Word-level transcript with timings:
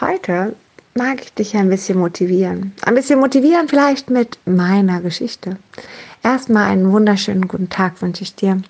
Heute 0.00 0.56
mag 0.94 1.20
ich 1.20 1.34
dich 1.34 1.54
ein 1.56 1.68
bisschen 1.68 1.98
motivieren. 1.98 2.72
Ein 2.86 2.94
bisschen 2.94 3.20
motivieren 3.20 3.68
vielleicht 3.68 4.08
mit 4.08 4.38
meiner 4.46 5.02
Geschichte. 5.02 5.58
Erstmal 6.22 6.70
einen 6.70 6.90
wunderschönen 6.90 7.46
guten 7.46 7.68
Tag 7.68 8.00
wünsche 8.00 8.22
ich 8.22 8.34
dir. 8.34 8.62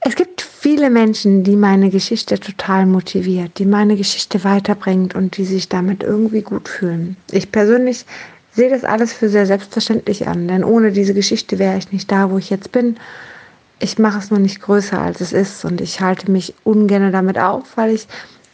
Es 0.00 0.14
gibt 0.14 0.42
viele 0.42 0.90
Menschen, 0.90 1.42
die 1.42 1.56
meine 1.56 1.88
Geschichte 1.88 2.38
total 2.38 2.84
motiviert, 2.84 3.58
die 3.58 3.64
meine 3.64 3.96
Geschichte 3.96 4.44
weiterbringt 4.44 5.14
und 5.14 5.38
die 5.38 5.46
sich 5.46 5.70
damit 5.70 6.02
irgendwie 6.02 6.42
gut 6.42 6.68
fühlen. 6.68 7.16
Ich 7.30 7.50
persönlich 7.50 8.04
sehe 8.52 8.68
das 8.68 8.84
alles 8.84 9.14
für 9.14 9.30
sehr 9.30 9.46
selbstverständlich 9.46 10.28
an, 10.28 10.48
denn 10.48 10.64
ohne 10.64 10.92
diese 10.92 11.14
Geschichte 11.14 11.58
wäre 11.58 11.78
ich 11.78 11.92
nicht 11.92 12.12
da, 12.12 12.30
wo 12.30 12.36
ich 12.36 12.50
jetzt 12.50 12.72
bin. 12.72 12.98
Ich 13.78 13.98
mache 13.98 14.18
es 14.18 14.30
nur 14.30 14.40
nicht 14.40 14.60
größer, 14.60 15.00
als 15.00 15.22
es 15.22 15.32
ist 15.32 15.64
und 15.64 15.80
ich 15.80 16.02
halte 16.02 16.30
mich 16.30 16.54
ungern 16.64 17.10
damit 17.10 17.38
auf, 17.38 17.76
weil 17.76 17.94
ich 17.94 18.06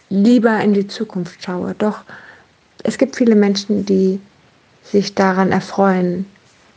lieber 0.09 0.61
in 0.61 0.75
die 0.75 0.87
Zukunft 0.87 1.43
schaue. 1.43 1.75
Doch 1.75 2.05
es 2.83 2.99
gibt 2.99 3.17
viele 3.17 3.35
Menschen, 3.35 3.85
die 3.87 4.21
sich 4.83 5.15
daran 5.15 5.53
erfreuen, 5.53 6.27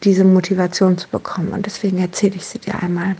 diese 0.04 0.24
Motivation 0.24 0.98
zu 0.98 1.08
bekommen. 1.10 1.50
Und 1.50 1.66
deswegen 1.66 1.98
erzähle 1.98 2.36
ich 2.36 2.46
sie 2.46 2.60
dir 2.60 2.82
einmal. 2.82 3.16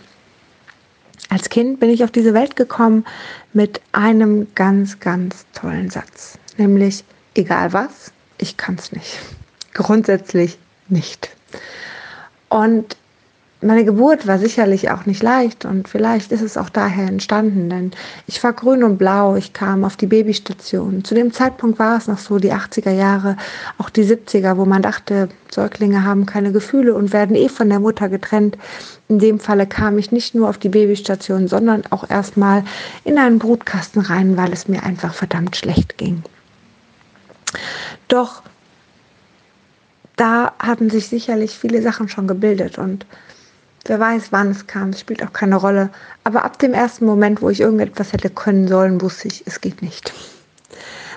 Als 1.30 1.50
Kind 1.50 1.80
bin 1.80 1.90
ich 1.90 2.04
auf 2.04 2.12
diese 2.12 2.34
Welt 2.34 2.56
gekommen 2.56 3.06
mit 3.54 3.82
einem 3.92 4.48
ganz, 4.56 5.00
ganz 5.00 5.46
tollen 5.54 5.90
Satz. 5.90 6.38
Nämlich, 6.58 7.04
egal 7.36 7.74
was, 7.74 8.12
ich 8.38 8.56
kann 8.56 8.76
es 8.76 8.92
nicht. 8.92 9.20
Grundsätzlich 9.74 10.58
nicht. 10.88 11.30
Und 12.50 12.96
meine 13.62 13.86
Geburt 13.86 14.28
war 14.28 14.38
sicherlich 14.38 14.92
auch 14.92 15.08
nicht 15.08 15.24
leicht 15.24 15.66
und 15.66 15.88
vielleicht 15.88 16.32
ist 16.32 16.42
es 16.42 16.58
auch 16.58 16.70
daher 16.70 17.08
entstanden, 17.08 17.70
denn 17.70 17.92
ich 18.28 18.44
war 18.44 18.54
grün 18.54 18.84
und 18.84 18.98
blau, 18.98 19.36
ich 19.36 19.54
kam 19.54 19.84
auf 19.84 19.96
die 19.96 20.06
Babystation. 20.06 21.04
Zu 21.04 21.16
dem 21.16 21.34
Zeitpunkt 21.34 21.80
war 21.80 21.98
es 21.98 22.08
noch 22.08 22.20
so, 22.20 22.38
die 22.38 22.54
80er 22.54 22.92
Jahre, 22.92 23.36
auch 23.80 23.90
die 23.90 24.04
70er, 24.04 24.58
wo 24.58 24.66
man 24.66 24.84
dachte, 24.84 25.30
Säuglinge 25.52 26.04
haben 26.04 26.28
keine 26.28 26.52
Gefühle 26.52 26.94
und 26.94 27.14
werden 27.14 27.36
eh 27.36 27.50
von 27.50 27.68
der 27.70 27.80
Mutter 27.80 28.10
getrennt. 28.10 28.60
In 29.08 29.18
dem 29.18 29.40
Falle 29.40 29.66
kam 29.66 29.98
ich 29.98 30.12
nicht 30.12 30.36
nur 30.36 30.50
auf 30.50 30.60
die 30.60 30.70
Babystation, 30.70 31.48
sondern 31.48 31.84
auch 31.90 32.08
erstmal 32.08 32.64
in 33.06 33.18
einen 33.18 33.40
Brutkasten 33.40 34.04
rein, 34.04 34.38
weil 34.38 34.54
es 34.54 34.68
mir 34.68 34.84
einfach 34.84 35.16
verdammt 35.16 35.56
schlecht 35.56 35.98
ging. 35.98 36.22
Doch 38.08 38.44
da 40.16 40.54
hatten 40.60 40.90
sich 40.90 41.08
sicherlich 41.08 41.58
viele 41.58 41.82
Sachen 41.82 42.10
schon 42.10 42.28
gebildet 42.28 42.78
und 42.78 43.06
Wer 43.88 44.00
weiß, 44.00 44.32
wann 44.32 44.52
es 44.52 44.68
kam, 44.68 44.90
es 44.90 45.00
spielt 45.00 45.24
auch 45.24 45.32
keine 45.32 45.56
Rolle. 45.56 45.90
Aber 46.24 46.44
ab 46.44 46.60
dem 46.60 46.74
ersten 46.74 47.06
Moment, 47.06 47.42
wo 47.42 47.50
ich 47.50 47.62
irgendetwas 47.62 48.14
hätte 48.14 48.30
können 48.30 48.68
sollen, 48.68 49.02
wusste 49.02 49.30
ich, 49.30 49.44
es 49.46 49.62
geht 49.62 49.82
nicht. 49.82 50.14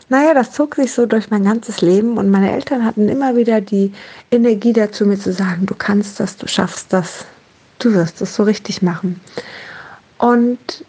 Naja, 0.08 0.34
das 0.34 0.52
zog 0.52 0.76
sich 0.76 0.92
so 0.92 1.06
durch 1.06 1.30
mein 1.30 1.44
ganzes 1.44 1.82
Leben 1.82 2.16
und 2.16 2.30
meine 2.30 2.52
Eltern 2.52 2.84
hatten 2.84 3.08
immer 3.08 3.36
wieder 3.36 3.60
die 3.60 3.92
Energie 4.30 4.72
dazu, 4.72 5.04
mir 5.04 5.18
zu 5.18 5.32
sagen, 5.32 5.66
du 5.66 5.74
kannst 5.74 6.18
das, 6.18 6.36
du 6.36 6.48
schaffst 6.48 6.92
das, 6.92 7.24
du 7.78 7.92
wirst 7.92 8.20
es 8.20 8.34
so 8.34 8.42
richtig 8.44 8.82
machen. 8.82 9.20
Und 10.18 10.84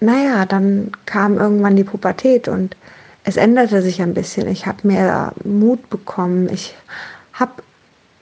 naja, 0.00 0.46
dann 0.46 0.92
kam 1.06 1.38
irgendwann 1.38 1.76
die 1.76 1.84
Pubertät 1.84 2.48
und 2.48 2.76
es 3.24 3.36
änderte 3.36 3.82
sich 3.82 4.00
ein 4.00 4.14
bisschen. 4.14 4.48
Ich 4.48 4.66
habe 4.66 4.86
mehr 4.86 5.32
Mut 5.44 5.90
bekommen. 5.90 6.48
Ich 6.50 6.74
habe 7.34 7.62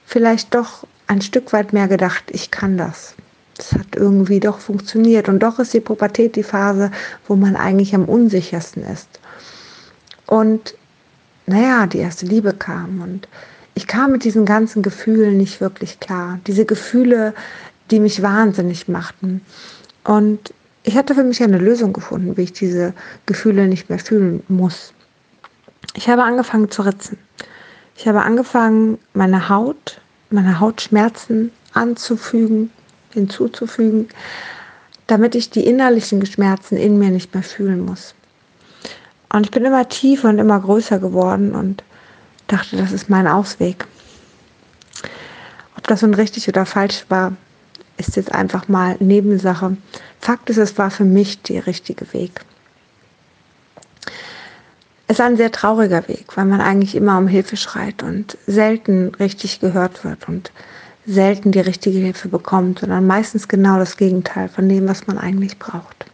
vielleicht 0.05 0.53
doch 0.53 0.85
ein 1.09 1.21
Stück 1.21 1.51
weit 1.53 1.73
mehr 1.73 1.87
gedacht, 1.87 2.25
ich 2.29 2.51
kann 2.51 2.77
das. 2.77 3.15
Es 3.57 3.73
hat 3.73 3.95
irgendwie 3.95 4.39
doch 4.39 4.59
funktioniert. 4.59 5.27
Und 5.27 5.39
doch 5.39 5.57
ist 5.57 5.73
die 5.73 5.79
Pubertät 5.79 6.35
die 6.35 6.43
Phase, 6.43 6.91
wo 7.27 7.35
man 7.35 7.55
eigentlich 7.55 7.95
am 7.95 8.05
unsichersten 8.05 8.83
ist. 8.83 9.19
Und 10.27 10.75
naja, 11.47 11.87
die 11.87 11.97
erste 11.97 12.27
Liebe 12.27 12.53
kam 12.53 13.01
und 13.01 13.27
ich 13.73 13.87
kam 13.87 14.11
mit 14.11 14.23
diesen 14.23 14.45
ganzen 14.45 14.83
Gefühlen 14.83 15.37
nicht 15.37 15.61
wirklich 15.61 15.99
klar. 15.99 16.39
Diese 16.45 16.65
Gefühle, 16.65 17.33
die 17.89 17.99
mich 17.99 18.21
wahnsinnig 18.21 18.87
machten. 18.87 19.41
Und 20.03 20.53
ich 20.83 20.95
hatte 20.95 21.15
für 21.15 21.23
mich 21.23 21.41
eine 21.41 21.57
Lösung 21.57 21.91
gefunden, 21.91 22.37
wie 22.37 22.43
ich 22.43 22.53
diese 22.53 22.93
Gefühle 23.25 23.67
nicht 23.67 23.89
mehr 23.89 23.99
fühlen 23.99 24.43
muss. 24.47 24.93
Ich 25.95 26.07
habe 26.07 26.23
angefangen 26.23 26.69
zu 26.69 26.83
ritzen. 26.83 27.17
Ich 27.95 28.07
habe 28.07 28.21
angefangen, 28.21 28.99
meine 29.13 29.49
Haut 29.49 29.99
meiner 30.29 30.59
Haut 30.59 30.81
Schmerzen 30.81 31.51
anzufügen, 31.73 32.71
hinzuzufügen, 33.13 34.09
damit 35.07 35.35
ich 35.35 35.49
die 35.49 35.65
innerlichen 35.65 36.25
Schmerzen 36.25 36.77
in 36.77 36.99
mir 36.99 37.09
nicht 37.09 37.33
mehr 37.33 37.43
fühlen 37.43 37.83
muss. 37.83 38.13
Und 39.31 39.45
ich 39.45 39.51
bin 39.51 39.65
immer 39.65 39.87
tiefer 39.87 40.29
und 40.29 40.39
immer 40.39 40.59
größer 40.59 40.99
geworden 40.99 41.53
und 41.53 41.83
dachte, 42.47 42.77
das 42.77 42.91
ist 42.91 43.09
mein 43.09 43.27
Ausweg. 43.27 43.85
Ob 45.77 45.87
das 45.87 46.01
nun 46.01 46.13
richtig 46.13 46.47
oder 46.47 46.65
falsch 46.65 47.05
war, 47.09 47.33
ist 47.97 48.15
jetzt 48.15 48.33
einfach 48.33 48.67
mal 48.67 48.95
Nebensache. 48.99 49.77
Fakt 50.19 50.49
ist, 50.49 50.57
es 50.57 50.77
war 50.77 50.89
für 50.89 51.05
mich 51.05 51.41
der 51.41 51.67
richtige 51.67 52.11
Weg. 52.13 52.41
Es 55.11 55.17
ist 55.17 55.25
ein 55.25 55.37
sehr 55.37 55.51
trauriger 55.51 56.07
Weg, 56.07 56.37
weil 56.37 56.45
man 56.45 56.61
eigentlich 56.61 56.93
immer 56.93 57.17
um 57.17 57.27
Hilfe 57.27 57.57
schreit 57.57 58.03
und 58.03 58.37
selten 58.45 59.07
richtig 59.19 59.59
gehört 59.59 60.03
wird 60.03 60.29
und 60.29 60.51
selten 61.07 61.51
die 61.51 61.61
richtige 61.61 61.97
Hilfe 61.97 62.27
bekommt, 62.27 62.77
sondern 62.81 63.07
meistens 63.07 63.47
genau 63.47 63.79
das 63.79 63.97
Gegenteil 63.97 64.49
von 64.49 64.69
dem, 64.69 64.87
was 64.87 65.07
man 65.07 65.17
eigentlich 65.17 65.57
braucht. 65.57 66.05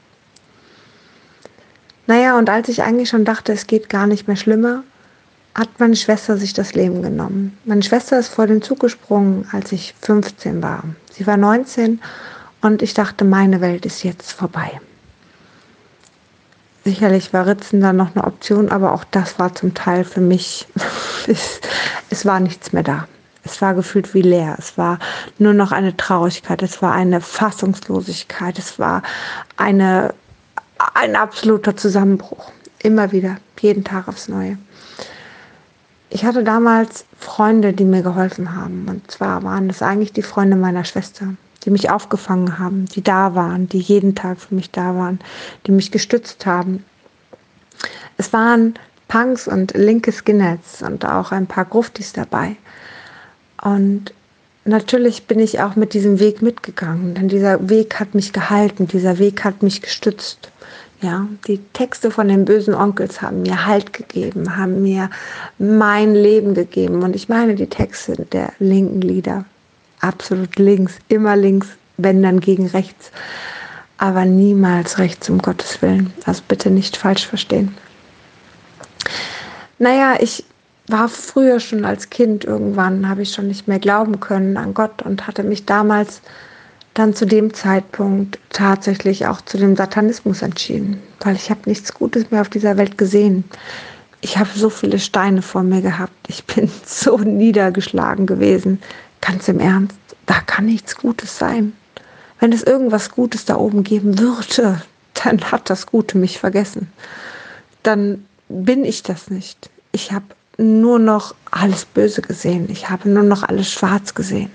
Naja, 2.08 2.38
und 2.38 2.50
als 2.50 2.70
ich 2.70 2.84
eigentlich 2.84 3.10
schon 3.10 3.26
dachte, 3.26 3.52
es 3.52 3.68
geht 3.68 3.90
gar 3.90 4.08
nicht 4.08 4.30
mehr 4.30 4.38
schlimmer, 4.38 4.86
hat 5.54 5.78
meine 5.78 5.98
Schwester 5.98 6.38
sich 6.38 6.54
das 6.54 6.74
Leben 6.74 7.02
genommen. 7.02 7.58
Meine 7.66 7.84
Schwester 7.84 8.18
ist 8.18 8.30
vor 8.30 8.48
den 8.48 8.62
Zug 8.62 8.80
gesprungen, 8.80 9.46
als 9.52 9.74
ich 9.74 9.94
15 10.00 10.64
war. 10.64 10.86
Sie 11.12 11.28
war 11.28 11.36
19 11.36 12.00
und 12.62 12.82
ich 12.82 12.94
dachte, 12.94 13.26
meine 13.26 13.60
Welt 13.60 13.86
ist 13.86 14.04
jetzt 14.04 14.32
vorbei. 14.32 14.80
Sicherlich 16.86 17.34
war 17.34 17.48
Ritzen 17.48 17.82
dann 17.82 17.96
noch 17.96 18.16
eine 18.16 18.26
Option, 18.26 18.70
aber 18.70 18.94
auch 18.94 19.04
das 19.06 19.40
war 19.40 19.56
zum 19.56 19.74
Teil 19.74 20.04
für 20.04 20.22
mich, 20.22 20.68
es, 21.28 21.60
es 22.12 22.26
war 22.28 22.40
nichts 22.40 22.74
mehr 22.74 22.84
da. 22.84 23.08
Es 23.44 23.60
war 23.60 23.74
gefühlt 23.74 24.14
wie 24.14 24.22
leer. 24.22 24.56
Es 24.60 24.78
war 24.78 25.00
nur 25.40 25.54
noch 25.54 25.72
eine 25.72 25.98
Traurigkeit. 25.98 26.62
Es 26.62 26.84
war 26.84 26.94
eine 26.94 27.22
Fassungslosigkeit. 27.22 28.60
Es 28.60 28.78
war 28.78 29.02
eine, 29.58 30.14
ein 30.94 31.16
absoluter 31.16 31.76
Zusammenbruch. 31.76 32.52
Immer 32.84 33.12
wieder, 33.12 33.38
jeden 33.60 33.84
Tag 33.84 34.08
aufs 34.08 34.28
Neue. 34.28 34.58
Ich 36.12 36.24
hatte 36.24 36.44
damals 36.44 37.06
Freunde, 37.20 37.74
die 37.74 37.86
mir 37.86 38.04
geholfen 38.04 38.56
haben. 38.56 38.86
Und 38.88 39.10
zwar 39.10 39.44
waren 39.44 39.68
das 39.68 39.82
eigentlich 39.82 40.14
die 40.14 40.24
Freunde 40.24 40.56
meiner 40.56 40.86
Schwester 40.86 41.30
die 41.66 41.72
mich 41.72 41.90
aufgefangen 41.90 42.60
haben, 42.60 42.86
die 42.86 43.04
da 43.04 43.36
waren, 43.36 43.68
die 43.68 43.80
jeden 43.80 44.16
Tag 44.16 44.40
für 44.40 44.56
mich 44.56 44.72
da 44.72 44.96
waren, 44.96 45.20
die 45.66 45.72
mich 45.72 45.92
gestützt 45.92 46.46
haben. 46.46 46.84
Es 48.18 48.32
waren 48.32 48.76
Punks 49.08 49.48
und 49.48 49.74
linke 49.74 50.12
Skinheads 50.12 50.82
und 50.82 51.06
auch 51.06 51.32
ein 51.32 51.48
paar 51.48 51.66
Gruftis 51.66 52.14
dabei. 52.14 52.56
Und 53.62 54.14
natürlich 54.64 55.26
bin 55.28 55.40
ich 55.40 55.62
auch 55.62 55.76
mit 55.76 55.94
diesem 55.94 56.20
Weg 56.20 56.42
mitgegangen, 56.42 57.16
denn 57.16 57.28
dieser 57.28 57.70
Weg 57.70 58.00
hat 58.00 58.16
mich 58.16 58.34
gehalten, 58.34 58.88
dieser 58.88 59.18
Weg 59.18 59.44
hat 59.44 59.64
mich 59.64 59.82
gestützt. 59.82 60.52
Ja, 61.02 61.28
die 61.46 61.60
Texte 61.74 62.10
von 62.10 62.30
den 62.30 62.46
bösen 62.46 62.74
Onkels 62.74 63.22
haben 63.22 63.42
mir 63.42 63.66
Halt 63.66 63.92
gegeben, 63.92 64.56
haben 64.56 64.82
mir 64.82 65.10
mein 65.60 66.16
Leben 66.16 66.54
gegeben. 66.54 67.04
Und 67.04 67.16
ich 67.16 67.28
meine 67.28 67.56
die 67.56 67.68
Texte 67.68 68.26
der 68.32 68.54
linken 68.60 69.02
Lieder 69.02 69.46
absolut 70.06 70.58
links, 70.58 70.94
immer 71.08 71.36
links, 71.36 71.68
wenn 71.98 72.22
dann 72.24 72.40
gegen 72.40 72.68
rechts, 72.68 73.12
aber 73.98 74.26
niemals 74.26 74.98
rechts, 74.98 75.30
um 75.30 75.40
Gottes 75.40 75.82
Willen. 75.82 76.14
Also 76.26 76.42
bitte 76.48 76.70
nicht 76.70 76.98
falsch 76.98 77.26
verstehen. 77.28 77.76
Naja, 79.80 80.16
ich 80.20 80.46
war 80.88 81.10
früher 81.10 81.60
schon 81.60 81.86
als 81.86 82.10
Kind, 82.10 82.46
irgendwann 82.46 83.10
habe 83.10 83.24
ich 83.24 83.32
schon 83.32 83.48
nicht 83.48 83.68
mehr 83.68 83.80
glauben 83.80 84.20
können 84.20 84.58
an 84.58 84.74
Gott 84.74 85.02
und 85.02 85.28
hatte 85.28 85.44
mich 85.44 85.66
damals 85.66 86.22
dann 86.94 87.14
zu 87.14 87.26
dem 87.26 87.54
Zeitpunkt 87.54 88.40
tatsächlich 88.50 89.28
auch 89.28 89.42
zu 89.42 89.58
dem 89.58 89.76
Satanismus 89.76 90.42
entschieden, 90.42 91.02
weil 91.20 91.36
ich 91.36 91.50
habe 91.50 91.62
nichts 91.66 91.94
Gutes 91.94 92.32
mehr 92.32 92.42
auf 92.42 92.50
dieser 92.50 92.78
Welt 92.78 92.98
gesehen. 92.98 93.44
Ich 94.22 94.38
habe 94.38 94.50
so 94.56 94.70
viele 94.70 94.98
Steine 94.98 95.42
vor 95.42 95.62
mir 95.62 95.82
gehabt. 95.82 96.14
Ich 96.28 96.46
bin 96.46 96.72
so 96.86 97.18
niedergeschlagen 97.18 98.26
gewesen. 98.26 98.82
Ganz 99.22 99.48
im 99.48 99.60
Ernst, 99.60 99.98
da 100.26 100.40
kann 100.42 100.66
nichts 100.66 100.98
Gutes 100.98 101.38
sein. 101.38 101.74
Wenn 102.40 102.52
es 102.52 102.64
irgendwas 102.64 103.12
Gutes 103.12 103.46
da 103.46 103.56
oben 103.56 103.84
geben 103.84 104.20
würde, 104.20 104.82
dann 105.14 105.52
hat 105.52 105.70
das 105.70 105.86
Gute 105.86 106.18
mich 106.18 106.40
vergessen. 106.40 106.92
Dann 107.84 108.26
bin 108.50 108.84
ich 108.86 109.04
das 109.04 109.30
nicht. 109.30 109.70
Ich 109.92 110.12
habe 110.12 110.26
nur 110.58 111.00
noch 111.00 111.36
alles 111.52 111.86
Böse 111.86 112.22
gesehen. 112.22 112.70
Ich 112.70 112.90
habe 112.90 113.10
nur 113.10 113.24
noch 113.24 113.44
alles 113.44 113.72
schwarz 113.72 114.14
gesehen. 114.14 114.52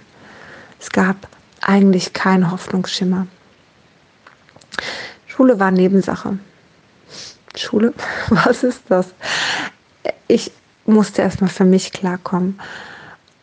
Es 0.78 0.90
gab 0.90 1.28
eigentlich 1.60 2.12
keinen 2.12 2.50
Hoffnungsschimmer. 2.50 3.26
Schule 5.26 5.58
war 5.58 5.70
Nebensache. 5.70 6.38
Schule? 7.56 7.94
Was 8.30 8.62
ist 8.62 8.82
das? 8.88 9.06
ich 10.30 10.52
musste 10.86 11.22
erstmal 11.22 11.50
für 11.50 11.64
mich 11.64 11.92
klarkommen. 11.92 12.58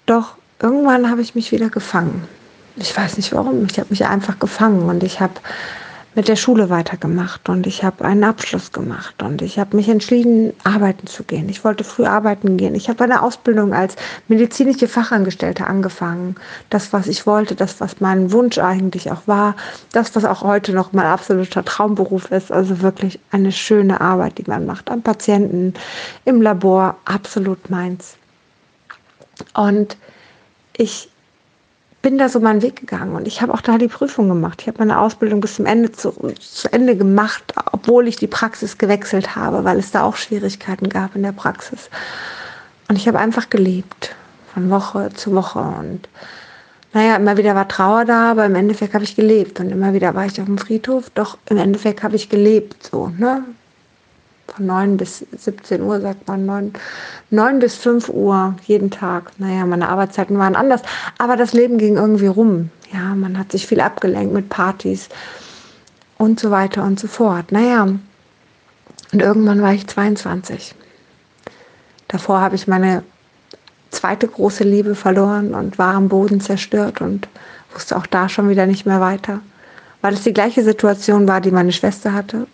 Doch 0.06 0.36
irgendwann 0.60 1.10
habe 1.10 1.22
ich 1.22 1.36
mich 1.36 1.52
wieder 1.52 1.70
gefangen. 1.70 2.28
Ich 2.76 2.96
weiß 2.96 3.18
nicht 3.18 3.34
warum. 3.34 3.66
Ich 3.70 3.80
habe 3.80 3.90
mich 3.90 4.06
einfach 4.06 4.40
gefangen 4.40 4.84
und 4.84 5.04
ich 5.04 5.20
habe 5.20 5.34
mit 6.18 6.28
der 6.28 6.36
Schule 6.36 6.72
weitergemacht 6.72 7.48
und 7.48 7.68
ich 7.68 7.84
habe 7.84 8.04
einen 8.04 8.24
Abschluss 8.24 8.72
gemacht 8.72 9.22
und 9.22 9.44
ich 9.44 9.60
habe 9.60 9.78
mich 9.78 9.88
entschieden, 9.88 10.52
arbeiten 10.64 11.06
zu 11.06 11.24
gehen. 11.24 11.48
Ich 11.48 11.64
wollte 11.64 11.84
früh 11.84 12.06
arbeiten 12.06 12.58
gehen. 12.58 12.74
Ich 12.74 12.90
habe 12.90 13.04
eine 13.04 13.22
Ausbildung 13.22 13.72
als 13.76 13.96
medizinische 14.28 14.88
Fachangestellte 14.88 15.68
angefangen. 15.68 16.36
Das, 16.72 16.92
was 16.92 17.06
ich 17.06 17.28
wollte, 17.28 17.54
das, 17.54 17.80
was 17.82 18.02
mein 18.02 18.32
Wunsch 18.32 18.58
eigentlich 18.58 19.12
auch 19.12 19.28
war, 19.28 19.56
das, 19.92 20.16
was 20.16 20.26
auch 20.26 20.42
heute 20.42 20.74
noch 20.74 20.92
mein 20.92 21.06
absoluter 21.06 21.64
Traumberuf 21.64 22.32
ist. 22.32 22.52
Also 22.52 22.82
wirklich 22.82 23.20
eine 23.30 23.52
schöne 23.52 24.02
Arbeit, 24.02 24.40
die 24.40 24.46
man 24.48 24.66
macht 24.66 24.90
am 24.90 25.04
Patienten, 25.04 25.76
im 26.26 26.42
Labor, 26.42 26.96
absolut 27.06 27.70
meins. 27.70 28.16
Und 29.54 29.98
ich 30.78 31.10
bin 32.02 32.18
da 32.18 32.30
so 32.30 32.40
meinen 32.40 32.62
Weg 32.62 32.78
gegangen 32.78 33.16
und 33.16 33.28
ich 33.28 33.42
habe 33.42 33.54
auch 33.54 33.62
da 33.62 33.78
die 33.78 33.88
Prüfung 33.88 34.30
gemacht. 34.30 34.62
Ich 34.62 34.68
habe 34.68 34.78
meine 34.80 35.00
Ausbildung 35.00 35.42
bis 35.42 35.56
zum 35.56 35.66
Ende 35.66 35.92
zu, 35.92 36.12
zu 36.40 36.72
Ende 36.72 36.96
gemacht, 36.96 37.54
obwohl 37.74 38.08
ich 38.08 38.16
die 38.16 38.28
Praxis 38.28 38.78
gewechselt 38.78 39.36
habe, 39.36 39.64
weil 39.64 39.78
es 39.80 39.92
da 39.92 40.04
auch 40.04 40.16
Schwierigkeiten 40.16 40.90
gab 40.90 41.16
in 41.16 41.24
der 41.24 41.32
Praxis. 41.32 41.90
Und 42.88 42.96
ich 42.96 43.08
habe 43.08 43.20
einfach 43.20 43.50
gelebt, 43.50 44.16
von 44.54 44.70
Woche 44.70 45.10
zu 45.14 45.34
Woche. 45.34 45.60
Und 45.60 46.08
naja, 46.94 47.16
immer 47.18 47.36
wieder 47.36 47.56
war 47.56 47.68
Trauer 47.68 48.06
da, 48.06 48.32
aber 48.32 48.46
im 48.46 48.56
Endeffekt 48.56 48.94
habe 48.94 49.04
ich 49.04 49.16
gelebt. 49.16 49.60
Und 49.60 49.72
immer 49.72 49.94
wieder 49.94 50.16
war 50.16 50.26
ich 50.26 50.40
auf 50.40 50.46
dem 50.46 50.58
Friedhof, 50.58 51.10
doch 51.10 51.38
im 51.50 51.58
Endeffekt 51.58 52.04
habe 52.04 52.16
ich 52.16 52.30
gelebt. 52.30 52.88
So, 52.90 53.12
ne? 53.18 53.44
Von 54.48 54.66
9 54.66 54.98
bis 54.98 55.26
17 55.32 55.82
Uhr, 55.82 56.02
sagt 56.02 56.28
man, 56.28 56.46
9, 56.46 56.74
9 57.30 57.60
bis 57.60 57.76
5 57.76 58.10
Uhr 58.10 58.56
jeden 58.66 58.92
Tag. 58.92 59.32
Naja, 59.38 59.66
meine 59.66 59.90
Arbeitszeiten 59.90 60.38
waren 60.38 60.56
anders, 60.56 60.82
aber 61.18 61.36
das 61.36 61.54
Leben 61.54 61.78
ging 61.78 61.96
irgendwie 61.96 62.28
rum. 62.28 62.70
Ja, 62.94 63.16
man 63.16 63.38
hat 63.38 63.52
sich 63.52 63.68
viel 63.68 63.82
abgelenkt 63.82 64.34
mit 64.34 64.50
Partys 64.50 65.10
und 66.18 66.40
so 66.40 66.52
weiter 66.52 66.84
und 66.84 67.00
so 67.00 67.08
fort. 67.08 67.52
Naja, 67.52 67.84
und 67.84 69.22
irgendwann 69.22 69.62
war 69.62 69.74
ich 69.74 69.88
22. 69.88 70.76
Davor 72.08 72.40
habe 72.40 72.56
ich 72.56 72.68
meine 72.68 73.04
zweite 73.90 74.28
große 74.28 74.64
Liebe 74.64 74.96
verloren 74.96 75.54
und 75.54 75.78
war 75.78 75.96
am 75.96 76.10
Boden 76.10 76.40
zerstört 76.42 77.02
und 77.02 77.28
wusste 77.74 77.98
auch 77.98 78.06
da 78.06 78.30
schon 78.30 78.50
wieder 78.50 78.66
nicht 78.66 78.86
mehr 78.86 79.02
weiter, 79.02 79.40
weil 80.02 80.14
es 80.14 80.24
die 80.24 80.34
gleiche 80.34 80.64
Situation 80.64 81.28
war, 81.28 81.42
die 81.42 81.52
meine 81.52 81.72
Schwester 81.74 82.14
hatte 82.14 82.48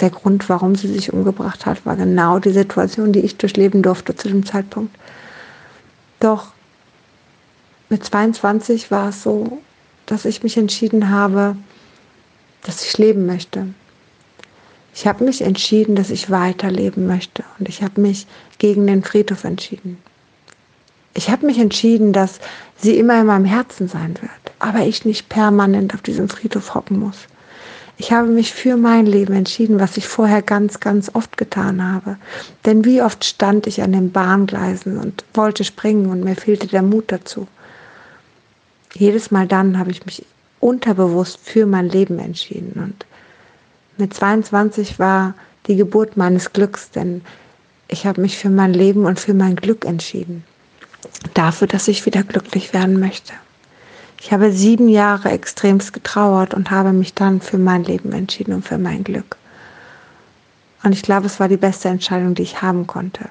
der 0.00 0.10
Grund, 0.10 0.48
warum 0.48 0.74
sie 0.74 0.88
sich 0.88 1.12
umgebracht 1.12 1.66
hat, 1.66 1.86
war 1.86 1.96
genau 1.96 2.38
die 2.38 2.52
Situation, 2.52 3.12
die 3.12 3.20
ich 3.20 3.36
durchleben 3.36 3.82
durfte 3.82 4.16
zu 4.16 4.28
dem 4.28 4.44
Zeitpunkt. 4.44 4.94
Doch 6.20 6.48
mit 7.88 8.04
22 8.04 8.90
war 8.90 9.10
es 9.10 9.22
so, 9.22 9.58
dass 10.06 10.24
ich 10.24 10.42
mich 10.42 10.56
entschieden 10.56 11.10
habe, 11.10 11.56
dass 12.62 12.84
ich 12.84 12.98
leben 12.98 13.26
möchte. 13.26 13.68
Ich 14.94 15.06
habe 15.06 15.24
mich 15.24 15.42
entschieden, 15.42 15.96
dass 15.96 16.10
ich 16.10 16.30
weiterleben 16.30 17.06
möchte 17.06 17.44
und 17.58 17.68
ich 17.68 17.82
habe 17.82 18.00
mich 18.00 18.26
gegen 18.58 18.86
den 18.86 19.02
Friedhof 19.02 19.44
entschieden. 19.44 19.98
Ich 21.14 21.30
habe 21.30 21.46
mich 21.46 21.58
entschieden, 21.58 22.12
dass 22.12 22.40
sie 22.76 22.98
immer 22.98 23.20
in 23.20 23.26
meinem 23.26 23.44
Herzen 23.44 23.88
sein 23.88 24.16
wird, 24.20 24.54
aber 24.58 24.80
ich 24.80 25.04
nicht 25.04 25.28
permanent 25.28 25.94
auf 25.94 26.02
diesem 26.02 26.28
Friedhof 26.28 26.74
hocken 26.74 26.98
muss. 26.98 27.26
Ich 27.96 28.12
habe 28.12 28.28
mich 28.28 28.52
für 28.52 28.76
mein 28.76 29.06
Leben 29.06 29.34
entschieden, 29.34 29.78
was 29.78 29.96
ich 29.96 30.08
vorher 30.08 30.42
ganz, 30.42 30.80
ganz 30.80 31.10
oft 31.14 31.36
getan 31.36 31.82
habe. 31.82 32.16
Denn 32.64 32.84
wie 32.84 33.00
oft 33.02 33.24
stand 33.24 33.66
ich 33.66 33.82
an 33.82 33.92
den 33.92 34.10
Bahngleisen 34.10 34.98
und 34.98 35.24
wollte 35.32 35.62
springen 35.62 36.06
und 36.06 36.24
mir 36.24 36.34
fehlte 36.34 36.66
der 36.66 36.82
Mut 36.82 37.04
dazu. 37.08 37.46
Jedes 38.94 39.30
Mal 39.30 39.46
dann 39.46 39.78
habe 39.78 39.90
ich 39.90 40.04
mich 40.06 40.24
unterbewusst 40.60 41.38
für 41.42 41.66
mein 41.66 41.88
Leben 41.88 42.18
entschieden. 42.18 42.82
Und 42.82 43.06
mit 43.96 44.12
22 44.12 44.98
war 44.98 45.34
die 45.66 45.76
Geburt 45.76 46.16
meines 46.16 46.52
Glücks, 46.52 46.90
denn 46.90 47.22
ich 47.86 48.06
habe 48.06 48.20
mich 48.20 48.38
für 48.38 48.50
mein 48.50 48.72
Leben 48.72 49.04
und 49.04 49.20
für 49.20 49.34
mein 49.34 49.56
Glück 49.56 49.84
entschieden. 49.84 50.42
Dafür, 51.34 51.68
dass 51.68 51.86
ich 51.86 52.06
wieder 52.06 52.22
glücklich 52.22 52.72
werden 52.72 52.98
möchte. 52.98 53.34
Ich 54.24 54.32
habe 54.32 54.52
sieben 54.52 54.88
Jahre 54.88 55.28
extremst 55.32 55.92
getrauert 55.92 56.54
und 56.54 56.70
habe 56.70 56.94
mich 56.94 57.12
dann 57.12 57.42
für 57.42 57.58
mein 57.58 57.84
Leben 57.84 58.10
entschieden 58.12 58.54
und 58.54 58.66
für 58.66 58.78
mein 58.78 59.04
Glück. 59.04 59.36
Und 60.82 60.92
ich 60.92 61.02
glaube, 61.02 61.26
es 61.26 61.40
war 61.40 61.48
die 61.48 61.58
beste 61.58 61.90
Entscheidung, 61.90 62.34
die 62.34 62.44
ich 62.44 62.62
haben 62.62 62.86
konnte. 62.86 63.28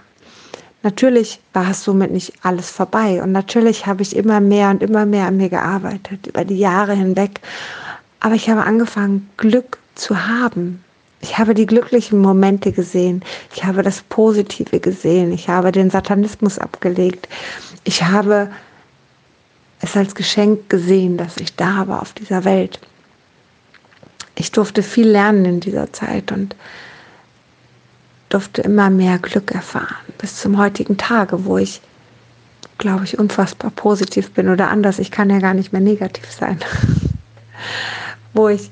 Natürlich 0.84 1.40
war 1.52 1.72
es 1.72 1.84
somit 1.84 2.12
nicht 2.12 2.34
alles 2.44 2.70
vorbei 2.70 3.24
und 3.24 3.32
natürlich 3.32 3.88
habe 3.88 4.04
ich 4.04 4.16
immer 4.16 4.40
mehr 4.40 4.70
und 4.70 4.84
immer 4.84 5.08
mehr 5.08 5.26
an 5.26 5.38
mir 5.38 5.50
gearbeitet, 5.50 6.28
über 6.28 6.46
die 6.46 6.60
Jahre 6.60 6.94
hinweg. 6.94 7.40
Aber 8.20 8.36
ich 8.36 8.48
habe 8.48 8.64
angefangen, 8.64 9.28
Glück 9.38 9.80
zu 9.96 10.28
haben. 10.28 10.84
Ich 11.22 11.40
habe 11.40 11.56
die 11.56 11.66
glücklichen 11.66 12.22
Momente 12.22 12.72
gesehen. 12.72 13.24
Ich 13.56 13.66
habe 13.66 13.82
das 13.82 14.04
Positive 14.04 14.80
gesehen. 14.80 15.34
Ich 15.34 15.50
habe 15.50 15.72
den 15.72 15.90
Satanismus 15.90 16.60
abgelegt. 16.60 17.28
Ich 17.84 18.04
habe 18.04 18.52
es 19.84 19.98
als 19.98 20.16
Geschenk 20.16 20.70
gesehen, 20.70 21.18
dass 21.18 21.38
ich 21.38 21.56
da 21.56 21.88
war 21.88 22.02
auf 22.02 22.14
dieser 22.14 22.46
Welt. 22.46 22.80
Ich 24.36 24.52
durfte 24.52 24.82
viel 24.82 25.10
lernen 25.10 25.46
in 25.46 25.60
dieser 25.60 25.92
Zeit 25.92 26.32
und 26.32 26.56
durfte 28.30 28.62
immer 28.62 28.90
mehr 28.90 29.20
Glück 29.20 29.52
erfahren, 29.52 29.96
bis 30.18 30.38
zum 30.38 30.58
heutigen 30.58 30.98
Tage, 30.98 31.46
wo 31.46 31.58
ich, 31.58 31.82
glaube 32.78 33.04
ich, 33.04 33.20
unfassbar 33.20 33.72
positiv 33.72 34.32
bin 34.32 34.50
oder 34.50 34.70
anders. 34.70 35.00
Ich 35.00 35.12
kann 35.12 35.30
ja 35.30 35.40
gar 35.40 35.54
nicht 35.54 35.72
mehr 35.74 35.82
negativ 35.82 36.32
sein. 36.32 36.60
wo 38.34 38.48
ich 38.48 38.72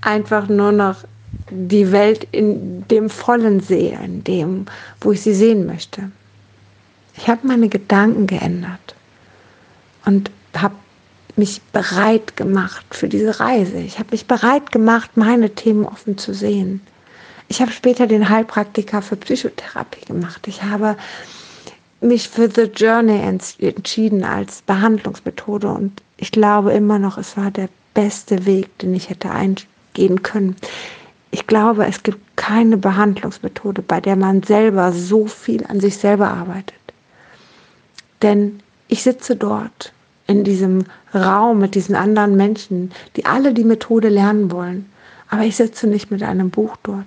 einfach 0.00 0.48
nur 0.48 0.72
noch 0.72 1.04
die 1.50 1.92
Welt 1.92 2.26
in 2.32 2.86
dem 2.88 3.08
Vollen 3.08 3.60
sehe, 3.60 3.98
in 4.04 4.24
dem, 4.24 4.66
wo 5.00 5.12
ich 5.12 5.22
sie 5.22 5.34
sehen 5.34 5.66
möchte. 5.66 6.10
Ich 7.16 7.28
habe 7.28 7.46
meine 7.46 7.68
Gedanken 7.68 8.26
geändert. 8.26 8.94
Und 10.04 10.30
habe 10.62 10.74
mich 11.36 11.62
bereit 11.72 12.36
gemacht 12.36 12.84
für 12.90 13.08
diese 13.08 13.40
Reise. 13.40 13.78
Ich 13.78 13.98
habe 13.98 14.10
mich 14.10 14.26
bereit 14.26 14.72
gemacht, 14.72 15.16
meine 15.16 15.54
Themen 15.54 15.84
offen 15.84 16.18
zu 16.18 16.34
sehen. 16.34 16.80
Ich 17.48 17.60
habe 17.62 17.72
später 17.72 18.06
den 18.06 18.28
Heilpraktiker 18.28 19.00
für 19.00 19.16
Psychotherapie 19.16 20.04
gemacht. 20.04 20.46
Ich 20.48 20.62
habe 20.62 20.96
mich 22.00 22.28
für 22.28 22.50
The 22.50 22.70
Journey 22.74 23.20
entschieden 23.58 24.24
als 24.24 24.62
Behandlungsmethode 24.62 25.68
und 25.68 26.02
ich 26.16 26.30
glaube 26.30 26.72
immer 26.72 26.98
noch, 26.98 27.18
es 27.18 27.36
war 27.36 27.50
der 27.50 27.68
beste 27.94 28.44
Weg, 28.44 28.78
den 28.78 28.94
ich 28.94 29.08
hätte 29.08 29.30
eingehen 29.30 30.22
können. 30.22 30.56
Ich 31.30 31.46
glaube, 31.46 31.86
es 31.86 32.02
gibt 32.02 32.36
keine 32.36 32.76
Behandlungsmethode, 32.76 33.82
bei 33.82 34.00
der 34.00 34.16
man 34.16 34.42
selber 34.42 34.92
so 34.92 35.26
viel 35.26 35.64
an 35.66 35.80
sich 35.80 35.96
selber 35.96 36.28
arbeitet. 36.28 36.74
Denn 38.22 38.60
ich 38.88 39.02
sitze 39.02 39.36
dort 39.36 39.92
in 40.28 40.44
diesem 40.44 40.84
Raum 41.12 41.58
mit 41.58 41.74
diesen 41.74 41.96
anderen 41.96 42.36
Menschen, 42.36 42.92
die 43.16 43.24
alle 43.24 43.52
die 43.54 43.64
Methode 43.64 44.08
lernen 44.08 44.52
wollen. 44.52 44.88
Aber 45.30 45.42
ich 45.42 45.56
sitze 45.56 45.88
nicht 45.88 46.10
mit 46.10 46.22
einem 46.22 46.50
Buch 46.50 46.76
dort. 46.82 47.06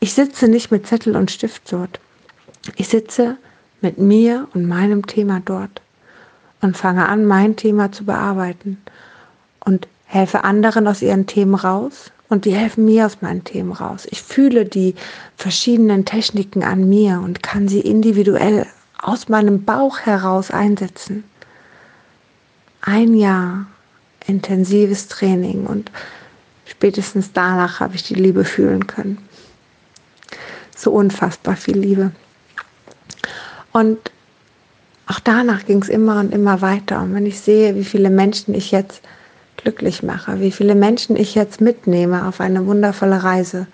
Ich 0.00 0.14
sitze 0.14 0.48
nicht 0.48 0.70
mit 0.70 0.86
Zettel 0.86 1.16
und 1.16 1.30
Stift 1.30 1.70
dort. 1.70 2.00
Ich 2.76 2.88
sitze 2.88 3.36
mit 3.80 3.98
mir 3.98 4.48
und 4.54 4.66
meinem 4.66 5.06
Thema 5.06 5.40
dort 5.44 5.82
und 6.60 6.76
fange 6.76 7.08
an, 7.08 7.26
mein 7.26 7.56
Thema 7.56 7.90
zu 7.90 8.04
bearbeiten 8.04 8.78
und 9.64 9.88
helfe 10.06 10.44
anderen 10.44 10.86
aus 10.86 11.02
ihren 11.02 11.26
Themen 11.26 11.56
raus 11.56 12.12
und 12.28 12.44
die 12.44 12.54
helfen 12.54 12.84
mir 12.84 13.06
aus 13.06 13.22
meinen 13.22 13.42
Themen 13.42 13.72
raus. 13.72 14.06
Ich 14.08 14.22
fühle 14.22 14.64
die 14.66 14.94
verschiedenen 15.36 16.04
Techniken 16.04 16.62
an 16.62 16.88
mir 16.88 17.20
und 17.24 17.42
kann 17.42 17.66
sie 17.66 17.80
individuell 17.80 18.66
aus 19.00 19.28
meinem 19.28 19.64
Bauch 19.64 19.98
heraus 19.98 20.52
einsetzen 20.52 21.24
ein 22.82 23.14
Jahr 23.14 23.66
intensives 24.26 25.08
Training 25.08 25.66
und 25.66 25.90
spätestens 26.66 27.32
danach 27.32 27.80
habe 27.80 27.94
ich 27.94 28.02
die 28.02 28.14
Liebe 28.14 28.44
fühlen 28.44 28.86
können. 28.86 29.18
So 30.76 30.92
unfassbar 30.92 31.56
viel 31.56 31.78
Liebe. 31.78 32.12
Und 33.72 33.98
auch 35.06 35.20
danach 35.20 35.64
ging 35.66 35.82
es 35.82 35.88
immer 35.88 36.20
und 36.20 36.32
immer 36.32 36.60
weiter. 36.60 37.02
Und 37.02 37.14
wenn 37.14 37.26
ich 37.26 37.40
sehe, 37.40 37.74
wie 37.76 37.84
viele 37.84 38.10
Menschen 38.10 38.54
ich 38.54 38.70
jetzt 38.70 39.02
glücklich 39.56 40.02
mache, 40.02 40.40
wie 40.40 40.50
viele 40.50 40.74
Menschen 40.74 41.16
ich 41.16 41.34
jetzt 41.34 41.60
mitnehme 41.60 42.26
auf 42.26 42.40
eine 42.40 42.66
wundervolle 42.66 43.22
Reise, 43.22 43.66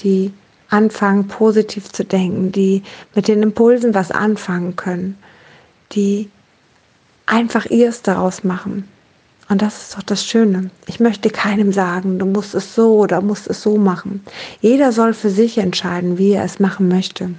die 0.00 0.32
anfangen 0.68 1.28
positiv 1.28 1.90
zu 1.92 2.04
denken, 2.04 2.52
die 2.52 2.82
mit 3.14 3.28
den 3.28 3.42
Impulsen 3.42 3.94
was 3.94 4.10
anfangen 4.10 4.76
können, 4.76 5.16
die 5.92 6.28
einfach 7.26 7.66
ihrs 7.66 8.02
daraus 8.02 8.44
machen. 8.44 8.88
Und 9.48 9.62
das 9.62 9.82
ist 9.82 9.96
doch 9.96 10.02
das 10.02 10.24
Schöne. 10.24 10.70
Ich 10.86 10.98
möchte 10.98 11.30
keinem 11.30 11.72
sagen, 11.72 12.18
du 12.18 12.26
musst 12.26 12.54
es 12.54 12.74
so 12.74 12.96
oder 12.96 13.20
musst 13.20 13.46
es 13.46 13.62
so 13.62 13.76
machen. 13.76 14.24
Jeder 14.60 14.90
soll 14.90 15.14
für 15.14 15.30
sich 15.30 15.58
entscheiden, 15.58 16.18
wie 16.18 16.32
er 16.32 16.44
es 16.44 16.58
machen 16.58 16.88
möchte. 16.88 17.30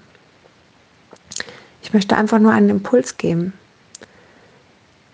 Ich 1.81 1.93
möchte 1.93 2.15
einfach 2.15 2.39
nur 2.39 2.51
einen 2.51 2.69
Impuls 2.69 3.17
geben. 3.17 3.53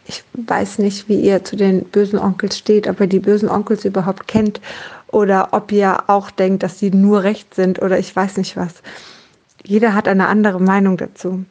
Ich 0.06 0.24
weiß 0.34 0.80
nicht, 0.80 1.08
wie 1.08 1.20
ihr 1.20 1.44
zu 1.44 1.56
den 1.56 1.86
bösen 1.86 2.20
Onkels 2.20 2.58
steht, 2.58 2.88
ob 2.88 3.00
ihr 3.00 3.08
die 3.08 3.20
bösen 3.20 3.50
Onkels 3.50 3.86
überhaupt 3.86 4.28
kennt 4.28 4.60
oder 5.08 5.50
ob 5.52 5.72
ihr 5.72 6.10
auch 6.10 6.30
denkt, 6.30 6.62
dass 6.62 6.78
sie 6.78 6.92
nur 6.92 7.24
recht 7.24 7.56
sind 7.56 7.82
oder 7.82 7.98
ich 7.98 8.16
weiß 8.16 8.38
nicht 8.38 8.58
was. 8.58 8.74
Jeder 9.64 9.96
hat 9.96 10.08
eine 10.08 10.28
andere 10.28 10.60
Meinung 10.60 10.98
dazu. 10.98 11.46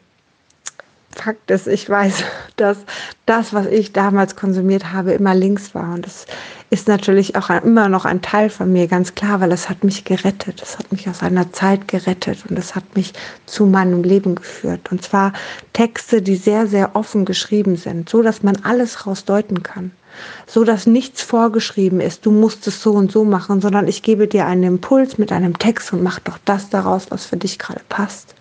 Fakt 1.15 1.51
ist, 1.51 1.67
ich 1.67 1.89
weiß, 1.89 2.25
dass 2.57 2.79
das, 3.27 3.53
was 3.53 3.67
ich 3.67 3.93
damals 3.93 4.37
konsumiert 4.37 4.93
habe, 4.93 5.13
immer 5.13 5.35
links 5.35 5.75
war. 5.75 5.95
Und 5.95 6.07
das 6.07 6.27
ist 6.71 6.89
natürlich 6.89 7.37
auch 7.37 7.51
immer 7.51 7.89
noch 7.89 8.05
ein 8.05 8.23
Teil 8.23 8.49
von 8.49 8.73
mir, 8.73 8.87
ganz 8.87 9.15
klar, 9.15 9.41
weil 9.41 9.53
es 9.53 9.69
hat 9.69 9.85
mich 9.85 10.05
gerettet. 10.05 10.63
Es 10.63 10.79
hat 10.79 10.91
mich 10.91 11.09
aus 11.09 11.23
einer 11.23 11.53
Zeit 11.53 11.87
gerettet 11.87 12.45
und 12.49 12.59
es 12.59 12.75
hat 12.75 12.97
mich 12.97 13.13
zu 13.47 13.67
meinem 13.67 14.03
Leben 14.03 14.35
geführt. 14.35 14.91
Und 14.91 15.03
zwar 15.03 15.33
Texte, 15.75 16.23
die 16.23 16.37
sehr, 16.37 16.67
sehr 16.67 16.97
offen 16.97 17.25
geschrieben 17.25 17.77
sind, 17.77 18.09
so 18.09 18.23
dass 18.23 18.43
man 18.43 18.57
alles 18.65 19.07
rausdeuten 19.07 19.63
kann. 19.63 19.93
So 20.47 20.65
dass 20.65 20.87
nichts 20.87 21.23
vorgeschrieben 21.23 22.01
ist, 22.01 22.27
du 22.27 22.31
musst 22.31 22.67
es 22.67 22.83
so 22.83 22.93
und 22.93 23.11
so 23.11 23.25
machen, 23.25 23.61
sondern 23.61 23.89
ich 23.89 24.03
gebe 24.03 24.29
dir 24.29 24.47
einen 24.47 24.63
Impuls 24.65 25.19
mit 25.19 25.33
einem 25.33 25.59
Text 25.59 25.93
und 25.93 26.03
mach 26.03 26.21
doch 26.21 26.39
das 26.45 26.71
daraus, 26.71 27.11
was 27.11 27.27
für 27.27 27.37
dich 27.37 27.59
gerade 27.59 27.81
passt. 27.89 28.35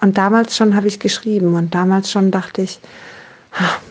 Und 0.00 0.18
damals 0.18 0.56
schon 0.56 0.76
habe 0.76 0.86
ich 0.86 1.00
geschrieben 1.00 1.54
und 1.54 1.74
damals 1.74 2.10
schon 2.10 2.30
dachte 2.30 2.62
ich, 2.62 2.78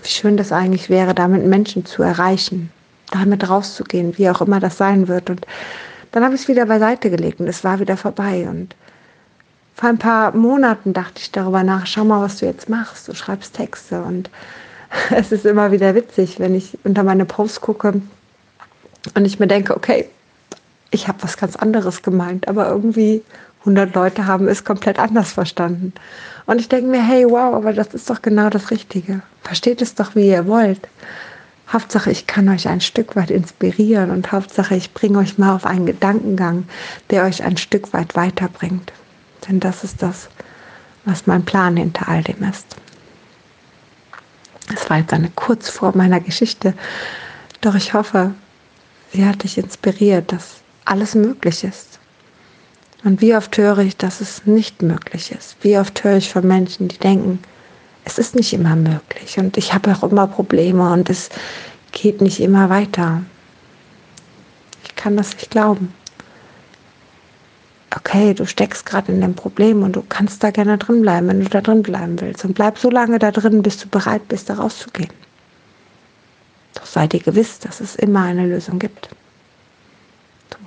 wie 0.03 0.09
schön 0.09 0.37
das 0.37 0.51
eigentlich 0.51 0.89
wäre, 0.89 1.13
damit 1.13 1.45
Menschen 1.45 1.85
zu 1.85 2.03
erreichen, 2.03 2.71
damit 3.11 3.49
rauszugehen, 3.49 4.17
wie 4.17 4.29
auch 4.29 4.41
immer 4.41 4.59
das 4.59 4.77
sein 4.77 5.07
wird. 5.07 5.29
Und 5.29 5.45
dann 6.11 6.23
habe 6.23 6.35
ich 6.35 6.41
es 6.41 6.47
wieder 6.47 6.65
beiseite 6.65 7.09
gelegt 7.09 7.39
und 7.39 7.47
es 7.47 7.63
war 7.63 7.79
wieder 7.79 7.97
vorbei. 7.97 8.47
Und 8.49 8.75
vor 9.75 9.89
ein 9.89 9.97
paar 9.97 10.35
Monaten 10.35 10.93
dachte 10.93 11.19
ich 11.19 11.31
darüber 11.31 11.63
nach, 11.63 11.85
schau 11.85 12.05
mal, 12.05 12.21
was 12.21 12.37
du 12.37 12.45
jetzt 12.45 12.69
machst. 12.69 13.07
Du 13.07 13.13
schreibst 13.13 13.55
Texte 13.55 14.01
und 14.01 14.29
es 15.11 15.31
ist 15.31 15.45
immer 15.45 15.71
wieder 15.71 15.95
witzig, 15.95 16.39
wenn 16.39 16.55
ich 16.55 16.77
unter 16.83 17.03
meine 17.03 17.25
Posts 17.25 17.61
gucke 17.61 18.01
und 19.15 19.25
ich 19.25 19.39
mir 19.39 19.47
denke, 19.47 19.75
okay, 19.75 20.07
ich 20.91 21.07
habe 21.07 21.21
was 21.21 21.37
ganz 21.37 21.55
anderes 21.55 22.01
gemeint, 22.01 22.47
aber 22.47 22.69
irgendwie 22.69 23.21
100 23.67 23.93
Leute 23.95 24.25
haben 24.25 24.47
es 24.47 24.63
komplett 24.63 24.97
anders 24.97 25.33
verstanden. 25.33 25.93
Und 26.45 26.61
ich 26.61 26.69
denke 26.69 26.89
mir, 26.89 27.05
hey, 27.05 27.25
wow, 27.25 27.53
aber 27.53 27.73
das 27.73 27.93
ist 27.93 28.09
doch 28.09 28.21
genau 28.21 28.49
das 28.49 28.71
Richtige. 28.71 29.21
Versteht 29.43 29.81
es 29.81 29.93
doch, 29.93 30.15
wie 30.15 30.29
ihr 30.29 30.47
wollt. 30.47 30.87
Hauptsache, 31.71 32.09
ich 32.09 32.27
kann 32.27 32.47
euch 32.47 32.69
ein 32.69 32.79
Stück 32.79 33.17
weit 33.17 33.29
inspirieren 33.29 34.09
und 34.11 34.31
Hauptsache, 34.31 34.75
ich 34.75 34.93
bringe 34.93 35.19
euch 35.19 35.37
mal 35.37 35.53
auf 35.53 35.65
einen 35.65 35.85
Gedankengang, 35.85 36.63
der 37.09 37.25
euch 37.25 37.43
ein 37.43 37.57
Stück 37.57 37.91
weit 37.91 38.15
weiterbringt. 38.15 38.93
Denn 39.47 39.59
das 39.59 39.83
ist 39.83 40.01
das, 40.01 40.29
was 41.03 41.27
mein 41.27 41.43
Plan 41.43 41.75
hinter 41.75 42.07
all 42.07 42.23
dem 42.23 42.41
ist. 42.43 42.67
Es 44.73 44.89
war 44.89 44.99
jetzt 44.99 45.13
eine 45.13 45.29
Kurzform 45.29 45.97
meiner 45.97 46.21
Geschichte, 46.21 46.73
doch 47.59 47.75
ich 47.75 47.93
hoffe, 47.93 48.33
sie 49.11 49.25
hat 49.25 49.43
dich 49.43 49.57
inspiriert, 49.57 50.31
dass 50.31 50.61
alles 50.85 51.15
möglich 51.15 51.65
ist. 51.65 51.96
Und 53.03 53.21
wie 53.21 53.35
oft 53.35 53.57
höre 53.57 53.79
ich, 53.79 53.97
dass 53.97 54.21
es 54.21 54.45
nicht 54.45 54.81
möglich 54.81 55.31
ist? 55.31 55.55
Wie 55.61 55.77
oft 55.77 56.03
höre 56.03 56.17
ich 56.17 56.31
von 56.31 56.47
Menschen, 56.47 56.87
die 56.87 56.97
denken, 56.97 57.39
es 58.05 58.17
ist 58.17 58.35
nicht 58.35 58.53
immer 58.53 58.75
möglich 58.75 59.37
und 59.37 59.57
ich 59.57 59.73
habe 59.73 59.91
auch 59.91 60.03
immer 60.09 60.27
Probleme 60.27 60.91
und 60.93 61.09
es 61.09 61.29
geht 61.91 62.21
nicht 62.21 62.39
immer 62.39 62.69
weiter. 62.69 63.21
Ich 64.85 64.95
kann 64.95 65.17
das 65.17 65.33
nicht 65.33 65.51
glauben. 65.51 65.93
Okay, 67.95 68.33
du 68.33 68.45
steckst 68.45 68.85
gerade 68.85 69.11
in 69.11 69.21
dem 69.21 69.33
Problem 69.33 69.83
und 69.83 69.95
du 69.95 70.03
kannst 70.07 70.43
da 70.43 70.51
gerne 70.51 70.77
drin 70.77 71.01
bleiben, 71.01 71.27
wenn 71.27 71.41
du 71.41 71.49
da 71.49 71.61
drin 71.61 71.83
bleiben 71.83 72.19
willst. 72.19 72.45
Und 72.45 72.53
bleib 72.53 72.77
so 72.77 72.89
lange 72.89 73.19
da 73.19 73.31
drin, 73.31 73.61
bis 73.61 73.77
du 73.77 73.87
bereit 73.87 74.27
bist, 74.27 74.49
da 74.49 74.55
rauszugehen. 74.55 75.11
Doch 76.75 76.85
sei 76.85 77.07
dir 77.07 77.19
gewiss, 77.19 77.59
dass 77.59 77.79
es 77.79 77.95
immer 77.95 78.23
eine 78.23 78.45
Lösung 78.45 78.79
gibt. 78.79 79.09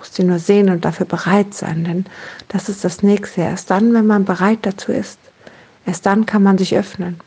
Musst 0.00 0.14
sie 0.14 0.24
nur 0.24 0.38
sehen 0.38 0.70
und 0.70 0.86
dafür 0.86 1.04
bereit 1.04 1.52
sein, 1.52 1.84
denn 1.84 2.06
das 2.48 2.70
ist 2.70 2.84
das 2.84 3.02
Nächste. 3.02 3.42
Erst 3.42 3.70
dann, 3.70 3.92
wenn 3.92 4.06
man 4.06 4.24
bereit 4.24 4.60
dazu 4.62 4.92
ist, 4.92 5.18
erst 5.84 6.06
dann 6.06 6.24
kann 6.24 6.42
man 6.42 6.56
sich 6.56 6.74
öffnen. 6.74 7.20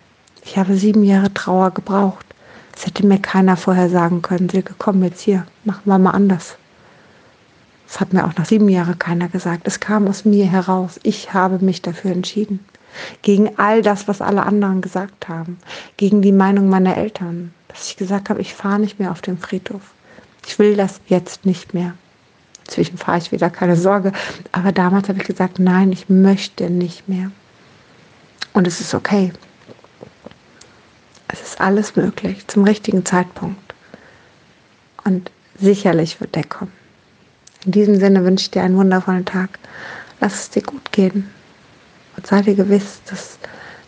Ich 0.44 0.58
habe 0.58 0.75
sieben 0.75 1.03
Jahre 1.03 1.32
Trauer 1.32 1.70
gebraucht. 1.70 2.25
Es 2.75 2.88
hätte 2.88 3.06
mir 3.06 3.20
keiner 3.20 3.58
vorher 3.58 3.92
sagen 3.92 4.24
können, 4.24 4.50
Silke, 4.50 4.74
komm 4.80 5.03
jetzt 5.03 5.22
hier, 5.22 5.46
machen 5.65 5.84
wir 5.86 6.00
mal 6.00 6.12
anders. 6.12 6.56
Das 7.86 8.00
hat 8.00 8.12
mir 8.12 8.25
auch 8.25 8.36
nach 8.36 8.46
sieben 8.48 8.70
Jahren 8.70 8.98
keiner 8.98 9.27
gesagt. 9.27 9.68
Es 9.68 9.80
kam 9.80 10.08
aus 10.08 10.25
mir 10.25 10.48
heraus. 10.48 11.00
Ich 11.03 11.32
habe 11.32 11.63
mich 11.63 11.84
dafür 11.84 12.10
entschieden. 12.10 12.60
Gegen 13.22 13.60
all 13.60 13.84
das, 13.84 14.08
was 14.08 14.20
alle 14.20 14.42
anderen 14.42 14.82
gesagt 14.82 15.30
haben. 15.30 15.60
Gegen 15.96 16.24
die 16.24 16.32
Meinung 16.32 16.70
meiner 16.70 16.98
Eltern. 16.98 17.53
Dass 17.68 17.88
ich 17.88 17.98
gesagt 17.98 18.32
habe, 18.32 18.42
ich 18.42 18.56
fahre 18.56 18.80
nicht 18.80 19.00
mehr 19.00 19.12
auf 19.12 19.22
den 19.22 19.38
Friedhof. 19.38 19.94
Ich 20.48 20.58
will 20.58 20.75
das 20.75 21.01
jetzt 21.06 21.46
nicht 21.46 21.75
mehr. 21.75 21.94
Inzwischen 22.65 22.98
fahre 22.98 23.17
ich 23.17 23.32
wieder, 23.32 23.50
keine 23.50 23.75
Sorge. 23.75 24.12
Aber 24.51 24.72
damals 24.72 25.10
habe 25.10 25.20
ich 25.20 25.27
gesagt, 25.27 25.60
nein, 25.60 25.91
ich 25.91 26.10
möchte 26.10 26.70
nicht 26.70 27.08
mehr. 27.10 27.32
Und 28.53 28.67
es 28.67 28.79
ist 28.79 28.93
okay. 28.93 29.32
Es 31.27 31.41
ist 31.41 31.62
alles 31.62 31.96
möglich 31.96 32.48
zum 32.48 32.63
richtigen 32.63 33.05
Zeitpunkt. 33.05 33.74
Und 35.03 35.32
sicherlich 35.60 36.22
wird 36.22 36.36
der 36.36 36.46
kommen. 36.46 36.72
In 37.65 37.72
diesem 37.72 38.00
Sinne 38.00 38.24
wünsche 38.24 38.43
ich 38.43 38.51
dir 38.51 38.63
einen 38.63 38.77
wundervollen 38.77 39.25
Tag. 39.25 39.60
Lass 40.20 40.34
es 40.36 40.50
dir 40.51 40.62
gut 40.62 40.91
gehen. 40.91 41.29
Und 42.15 42.27
sei 42.27 42.41
dir 42.41 42.55
gewiss, 42.55 43.01
dass 43.10 43.39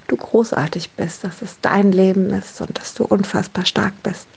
du 0.08 0.18
großartig 0.18 0.92
bist, 0.92 1.24
dass 1.24 1.42
es 1.42 1.58
dein 1.62 1.92
Leben 1.92 2.30
ist 2.32 2.60
und 2.62 2.78
dass 2.78 2.94
du 2.94 3.06
unfassbar 3.06 3.66
stark 3.66 3.94
bist. 4.04 4.28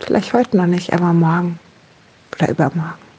Vielleicht 0.00 0.32
heute 0.32 0.56
noch 0.56 0.66
nicht, 0.66 0.92
aber 0.92 1.12
morgen 1.12 1.58
oder 2.40 2.50
übermorgen. 2.50 3.09